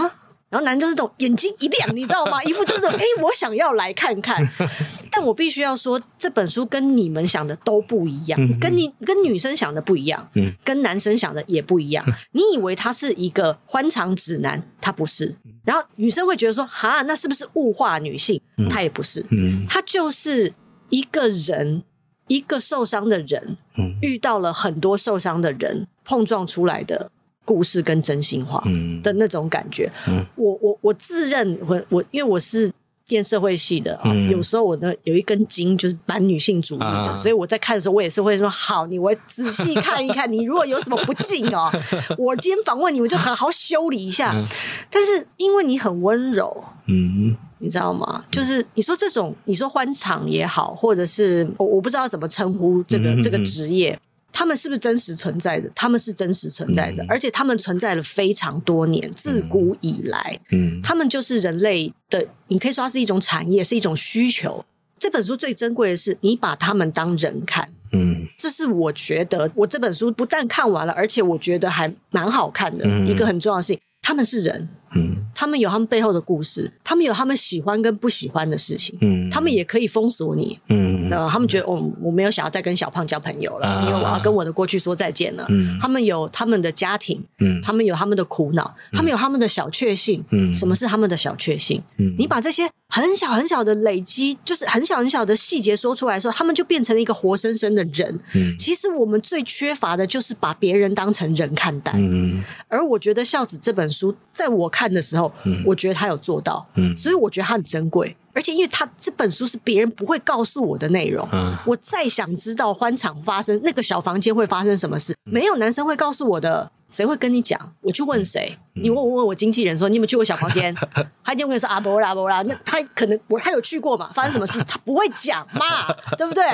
[0.49, 2.43] 然后男的就是那种眼睛一亮，你知道吗？
[2.45, 4.47] 一副就是那种哎，我想要来看看。
[5.11, 10.29] 但我必须要说，这本书跟你们想的都不一样，跟你跟女生想的不一样，
[10.65, 12.05] 跟男生想的也不一样。
[12.33, 15.37] 你以为他是一个欢场指南，他不是。
[15.65, 18.41] 然后女生会觉得说，哈，那是不是物化女性？
[18.69, 19.25] 他也不是，
[19.69, 20.53] 他就是
[20.89, 21.85] 一个人，
[22.27, 23.57] 一个受伤的人，
[24.03, 25.87] 遇到了很多受伤的人。
[26.07, 27.11] 碰撞出来的
[27.45, 28.63] 故事跟真心话
[29.03, 32.71] 的那种感觉，嗯、我我我自认我我因为我是
[33.07, 41.71] 电社会系的啊，嗯、有时候我呢有一根筋就是蛮女性主义的，啊、所以我在看的时候我也是会说好，你我仔细看一看， 你如果有什么不敬哦，
[42.17, 44.33] 我今天访问你，我就好好修理一下。
[44.35, 44.47] 嗯、
[44.91, 48.25] 但是因为你很温柔，嗯，你知道吗？
[48.31, 53.99] 就是你说这种你说欢场也好，或者是我我不知道怎么称呼这个、嗯、这个职业。
[54.37, 55.71] 他们是不是真实存在的？
[55.77, 64.65] 他们是真实存在的，嗯、而且他们存在了非常多年，自古以来，嗯，他们就是人类的，你可以说它是一种产业，是一种需求。
[64.99, 73.81] 这本书最珍贵的是，你把他们当人看，嗯，这是我觉得我这本书不但看完了，而且我觉得还蛮好看的、嗯、一个很重要的事情。
[74.03, 74.69] 他们是人。
[74.95, 91.83] 嗯，他们有他们背后的故事，他们有他们喜欢跟不喜欢的事情，嗯，他们也可以封锁你，嗯，呃，他们觉得哦，我没有想要再跟小胖交朋友了，啊、因为我要跟我的过去说再见了，嗯，他们有他们的家庭，嗯，他们有他们的苦恼，嗯、他们有他们的小确幸，嗯，什么是他们的小确幸？
[91.99, 104.84] 嗯，你把这些很小很小的累积，就是很小很小的细节说出来说，他们就变成了一个活生生的人，嗯，其实我们最缺乏的就是把别人当成人看待，嗯，而我觉得《孝子》这本书，在我看。
[104.85, 117.59] 看的时候，嗯、我觉得他有做到，嗯、所以我觉得他很珍贵，而且因为他这本书是别人不会告诉我的内容，嗯、我再想知道欢场发生那个小房间会发生什么事，嗯、没有男生会告诉我的，谁会跟你讲？
[117.81, 118.57] 我去问谁？
[118.75, 120.75] 嗯、你问我问我经纪人说，你有没有去过小房间？
[121.25, 124.11] 他一定会说阿伯啦阿伯啦，那他可能我他有去过嘛？
[124.13, 125.87] 发生什么事 他不会讲嘛？
[126.19, 126.45] 对不对？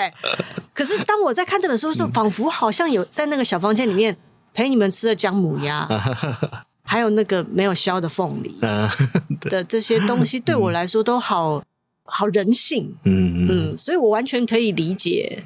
[0.73, 4.17] 可是当我在看这本书的时候，嗯、仿佛好像有在那个小房间里面
[4.55, 5.89] 陪你们吃了姜母鸭。
[6.91, 8.53] 还有那个没有削的凤梨
[9.49, 11.63] 的这些东西，对我来说都好
[12.03, 15.41] 好人性，嗯嗯，所以我完全可以理解。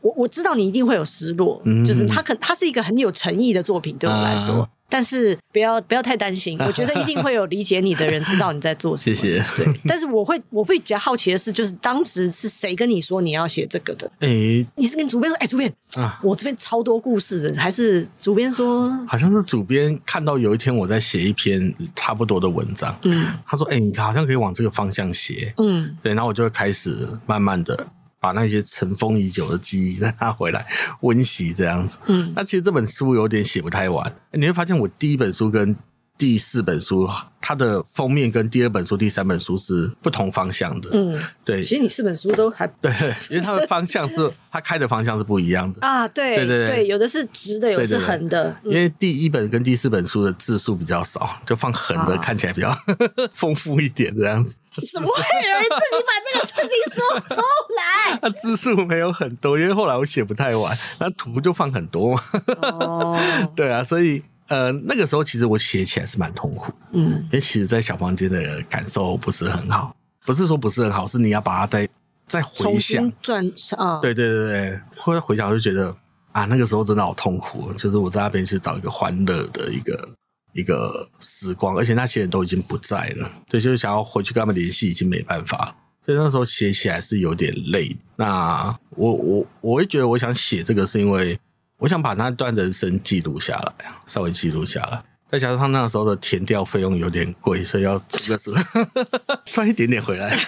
[0.00, 4.66] 我我知道你一定会有失落，就是他可他是一个很有诚意的作品，对我来说。
[4.88, 9.14] 但是不要不要太担心， 我觉得一定会有理解你的人知道你在做什么。
[9.14, 9.44] 谢谢。
[9.56, 14.10] 对，但是我会我会比较好奇的是，就是当时是谁跟你说你要写这个的？
[14.20, 14.28] 哎，
[14.76, 15.36] 你是跟主编说？
[15.38, 18.90] 哎，主编啊，我这边超多故事的，还是主编说？
[19.06, 27.86] 好像是主编看到有一天我在写一篇差不多的文章，嗯，他说：“哎，你好像可以往这个方向写。”嗯，对，然后我就会开始慢慢的。
[28.26, 30.66] 把那些尘封已久的记忆再拿回来
[31.02, 31.96] 温习，这样子。
[32.06, 35.76] 嗯，那其实这本书有点写不太完，你会发现我第一本书跟
[36.18, 37.08] 第四本书，
[37.40, 40.88] 它的封面跟第二本书、第三本书是不同方向的。
[40.94, 41.62] 嗯，对。
[41.62, 42.90] 其实你四本书都还 对，
[43.28, 46.08] 因为它的方向是 它开的方向是不一样的啊。
[46.08, 48.56] 对对对对，有的是直的，有的是横的。
[48.64, 52.74] 因为第一本跟第四本书的字数比较少，就放横的，看起来比较
[53.34, 54.56] 丰富一点这样子。
[54.90, 57.42] 怎么会有人自己把这个事情说出
[57.76, 58.18] 来？
[58.22, 62.22] 他字数没有很多，因为后来我写不太完，那图就放很多嘛。
[62.62, 63.18] 哦，
[63.54, 64.22] 对啊，所以。
[64.48, 69.94] 呃，那个时候其实我写起来是蛮痛苦，嗯，因为其实，在小房间的感受不是很好。
[70.24, 71.88] 不是说不是很好，是你要把它再
[72.26, 73.44] 再回想转
[73.76, 74.00] 啊。
[74.00, 75.94] 对对对对，后来回想就觉得
[76.32, 80.08] 啊，那个时候真的好痛苦，就是我在那边是找一个欢乐的一个
[80.52, 85.74] 一个时光，而且那些人都已经不在了，对就是想要回去跟他们联系，已经没办法。
[86.04, 87.96] 所以那时候写起来是有点累。
[88.16, 91.38] 那我我我会觉得，我想写这个是因为
[91.78, 93.72] 我想把那段人生记录下来，
[94.06, 95.02] 稍微记录下来。
[95.28, 98.54] 再加上他那时候的填调费用有点贵，所以要出个书
[99.44, 100.38] 赚一点点回来，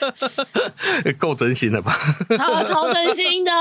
[1.18, 1.94] 够真心的吧？
[2.34, 3.52] 超超真心的，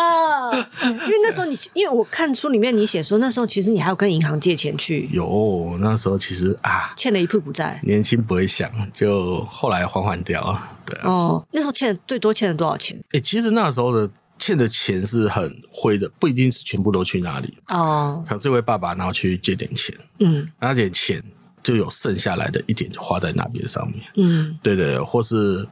[0.81, 5.09] 因为那时候你，因为我看书里面你写说，那时候其实你还要跟银行借钱去。
[5.11, 7.77] 有，那时候其实啊，欠了一屁股债。
[7.83, 10.69] 年轻不会想，就后来还还掉了。
[10.85, 11.09] 对啊。
[11.09, 12.97] 哦，那时候欠最多欠了多少钱？
[13.07, 14.09] 哎、欸，其实那时候的。
[14.39, 17.53] 欠的钱是很灰的，不一定是全部都去哪里。
[17.67, 18.23] 哦。
[18.25, 21.21] 可能这位爸爸然后去借点钱，嗯，那点钱
[21.61, 25.67] 就有剩下来的一点就花在那边上面，嗯，对对，或是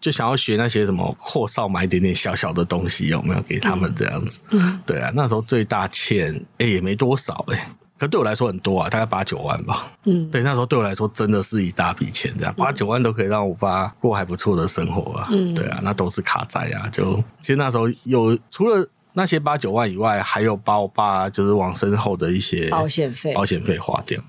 [0.00, 3.42] 就想要学那些什么阔少买一点点小小的东西，有没有？
[3.42, 4.40] 给他们这样子？
[4.50, 7.68] 嗯，对啊，那时候最大欠哎、欸、也没多少哎、欸。
[7.98, 9.90] 可对我来说很多啊，大概八九万吧。
[10.04, 15.28] 嗯，对，那时候对我来说真的是一大笔钱，这样八九万都可以让我爸过还不错的生活啊。
[15.30, 16.88] 嗯，对啊，那都是卡债啊。
[16.90, 24.22] 就其实那时候有除了那些八九万以外，还有把我爸就是往身后的一些保险费、保险费花掉。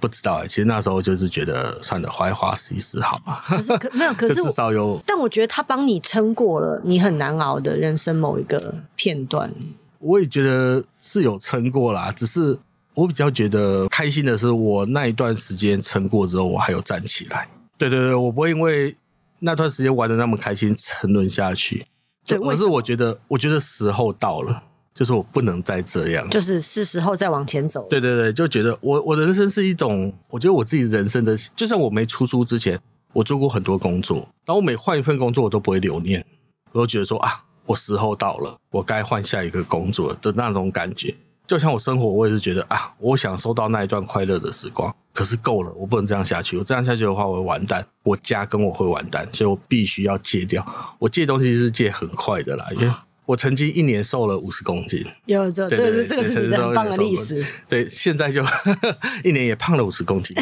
[0.00, 3.38] 不知道哎、欸，其实那时候就是觉得算了，花一花试一试好嘛。
[3.46, 4.98] 可是可没有， 可是至少有。
[5.06, 9.52] 但我觉得他帮你撑过了你很难熬的人生某一个片段。
[9.98, 12.58] 我也觉得是有撑过啦，只是。
[12.94, 17.48] 我比较觉得开心的是，我那一段时间撑过之后，我还有站起来。
[17.78, 18.94] 对对对，我不会因为
[19.38, 21.86] 那段时间玩的那么开心沉沦下去。
[22.26, 24.62] 对，而是我觉得，我觉得时候到了，
[24.94, 27.86] 就是我不能再这样，就是是时候再往前走。
[27.88, 32.78] 对对对，就觉得我我人生是一种，我觉得我自己人生的，就像我没出书之前，
[33.12, 36.24] 我做过很多工作，然后我每换一份工作，我都不会留念，
[36.72, 41.12] 我都觉得说啊，我时候到了，我该换下一个工作的那种感觉。
[41.52, 46.56] 就像我生活，我也是觉得啊，我享受到那一段快乐的时光，可是够了，我不能这样下去。
[46.56, 50.66] 我这样下去的话，我会完蛋，我家跟我会完蛋，所以我必须要戒掉。
[50.98, 52.90] 我戒东西是戒很快的啦，因为
[53.26, 55.04] 我曾经一年瘦了五十公斤。
[55.26, 57.44] 有这这个是这个是很棒的历史。
[57.68, 58.42] 对，现在就
[59.22, 60.34] 一年也胖了五十公斤，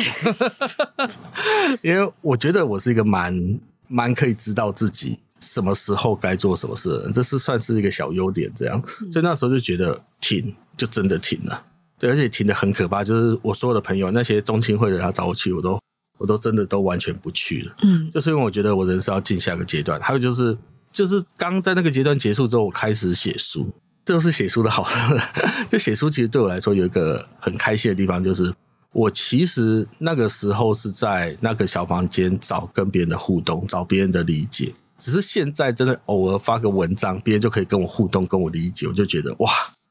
[1.82, 8.48] 因为我觉得我是一个蛮蛮可以知道自己什么时候该做什么事的人，这是算是一个小优点。
[8.54, 10.54] 这样，所以那时候就觉得停。
[10.80, 11.62] 就真的停了，
[11.98, 13.04] 对，而且停得很可怕。
[13.04, 15.78] 就是我所有的朋友，那些中青会的人要找我去，我都
[16.16, 17.76] 我都真的都完全不去了。
[17.82, 20.00] 嗯，就是因为我觉得我人生要进下个阶段。
[20.00, 20.56] 还有就是，
[20.90, 23.70] 就是刚在那个阶段结束之后，我开始写书，
[24.06, 25.14] 这就是写书的好处。
[25.68, 28.50] 就写书其实对我来说有一个很开心的地方，就是
[28.92, 34.72] 我其实那个时候是在那个小房间找跟别人的互动，找别人的理解。
[34.98, 39.50] 只是现在真的偶尔发个文章，别人就可以跟我互动，跟我理解，我就觉得哇。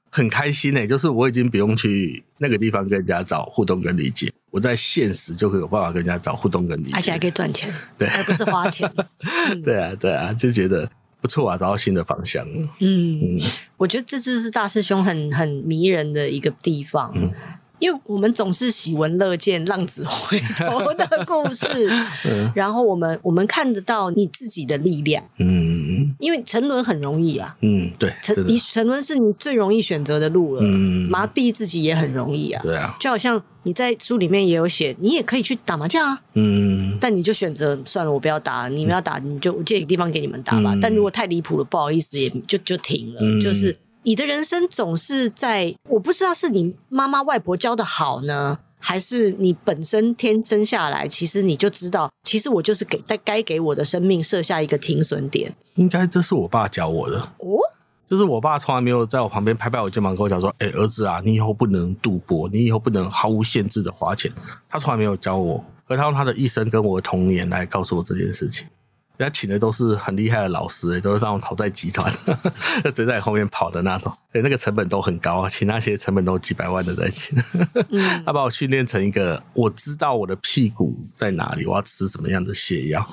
[0.09, 8.91] 很开心呢、欸，就是我已经不用去那个地方跟人家找互动跟理解，我在现实就可以有办法跟人家找互动跟理解，而且还可以赚钱，对，而不是花钱。
[9.63, 10.89] 对啊，对啊，就觉得
[11.21, 12.45] 不错啊，找到新的方向。
[12.79, 13.41] 嗯，嗯，
[13.77, 17.11] 我觉得这就是大师兄很很迷人的一个地方。
[17.15, 17.31] 嗯。
[17.79, 21.89] 因为我们总是喜闻乐见浪子回头的故事，
[22.27, 25.68] 嗯、然后我们我们看得到你自己的力量，嗯，
[26.19, 43.77] 因为沉沦很容易啊，嗯，对，沉你沉沦是你最容易选择的路了，嗯，麻痹自己也很容易啊，对啊，就好像你在书里面也有写，你也可以去打麻将啊，嗯，但你就选择算了，我不要打，你们要打你就借个地方给你们打吧，嗯、但如果太离谱了，不好意思，也就就停了，嗯、就是。
[44.03, 55.53] 你的人生总是在，我不知道是你妈妈外婆教的好呢，还是你本身天生下来，其实你就知道，其实我就是给在该给我的生命设下一个停损点。
[55.75, 57.59] 应该这是我爸教我的哦，
[58.09, 64.31] 就是我爸从来没有在我旁边拍拍我肩膀跟我讲说：“哎、欸，儿子啊，你以后不能赌博，你以后不能毫无限制的花钱。”
[64.67, 68.67] 他从来没有教我，而他用他的一生跟我的童年来告诉我这件事情。
[69.19, 72.09] 人家请的都是很厉害的老师，都是那种讨债集团，
[72.85, 74.17] 就追在后面跑的那种。
[74.31, 77.37] 对，那个成本都很高啊，请那些成本都几百万的在请。
[77.89, 83.05] 嗯、 他把我训练成一个，我知道我的屁股在哪里，我要吃什么样的泻药。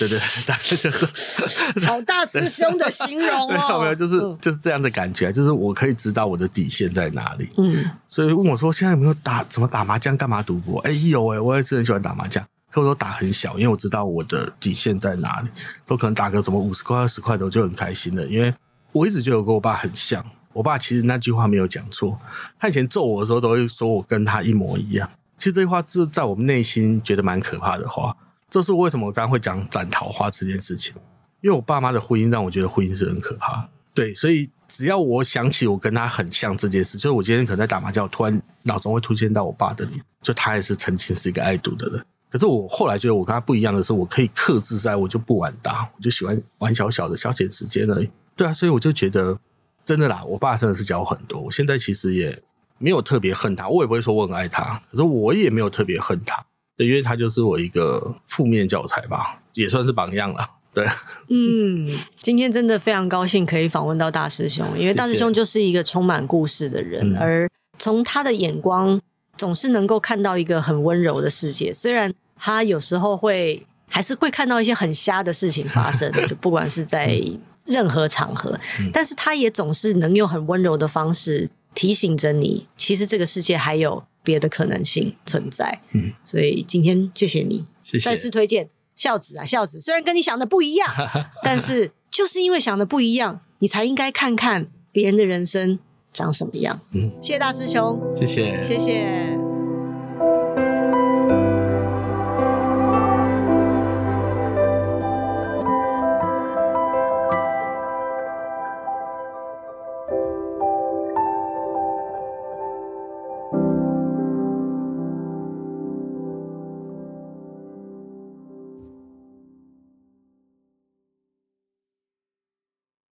[0.00, 3.78] 对对对，大概就是好大师兄的形容哦。
[3.78, 7.48] 没有，就是就是这样的感觉，就是我可以知道我的底线在哪里。
[7.56, 10.80] 嗯，所以问我说，现在有没有打怎么打麻将，干嘛赌博？
[10.80, 12.44] 哎、欸，有哎、欸，我也是很喜欢打麻将。
[12.72, 15.50] 可我都打很小，因为我知道我的底线在哪里，
[15.84, 18.26] 都可能打个什么五十块、二十块的，我就很开心了。
[18.26, 18.52] 因为
[18.92, 22.18] 我一直觉得我跟我爸很像，我爸其实那句话没有讲错，
[22.58, 25.08] 他以前揍我的时候都会说我跟他一模一样。
[25.36, 28.16] 其实这句话是在我们内心觉得蛮可怕的话，
[28.48, 30.94] 这是为什么我刚刚会讲斩桃花这件事情，
[31.42, 33.68] 因为我爸妈的婚姻让我觉得婚姻是很可怕。
[33.92, 42.04] 对，所以只要我想起我跟他很像这件事，就是我今天可能在打麻将，突然脑中会出现到我爸的脸，就他也是曾经是一个爱赌的人。
[42.32, 48.08] 可是我后来觉得我跟他不一样的是，我可以克制在，我就不玩大，我就喜欢玩小小的消遣时间而已。
[48.34, 49.38] 对啊，所以我就觉得
[49.84, 51.38] 真的啦，我爸真的是教我很多。
[51.38, 52.42] 我现在其实也
[52.78, 56.42] 没有特别恨他，我也不会说我很爱他，可是我也没有特别恨他，
[56.74, 60.48] 对因为他就是我一个负面教材吧，也算是榜样了。
[60.72, 60.86] 对，
[61.28, 61.86] 嗯，
[62.18, 67.18] 今天真的非常高兴可以访问到大师兄，因为大师兄就是一个充满故事的人，谢谢。
[67.18, 68.98] 而从他的眼光
[69.36, 72.10] 总是能够看到一个很温柔的世界，虽然
[72.44, 77.16] 他有时候会还是会看到一些很瞎的事情发生， 就不管是在
[77.64, 85.80] 任何场合，嗯、但是他也总是能用很温柔的方式提醒着你，其实这个世界还有别的可能性存在。
[85.92, 88.68] 嗯，所以今天谢谢你，谢谢，再次推荐。
[88.96, 90.92] 孝子啊，孝子，虽然跟你想的不一样，
[91.44, 95.78] 但是就是因为想的不一样，你才应该看看别人的人生
[96.12, 96.80] 长什么样。
[96.90, 99.31] 嗯，谢谢大师兄，谢谢，谢谢。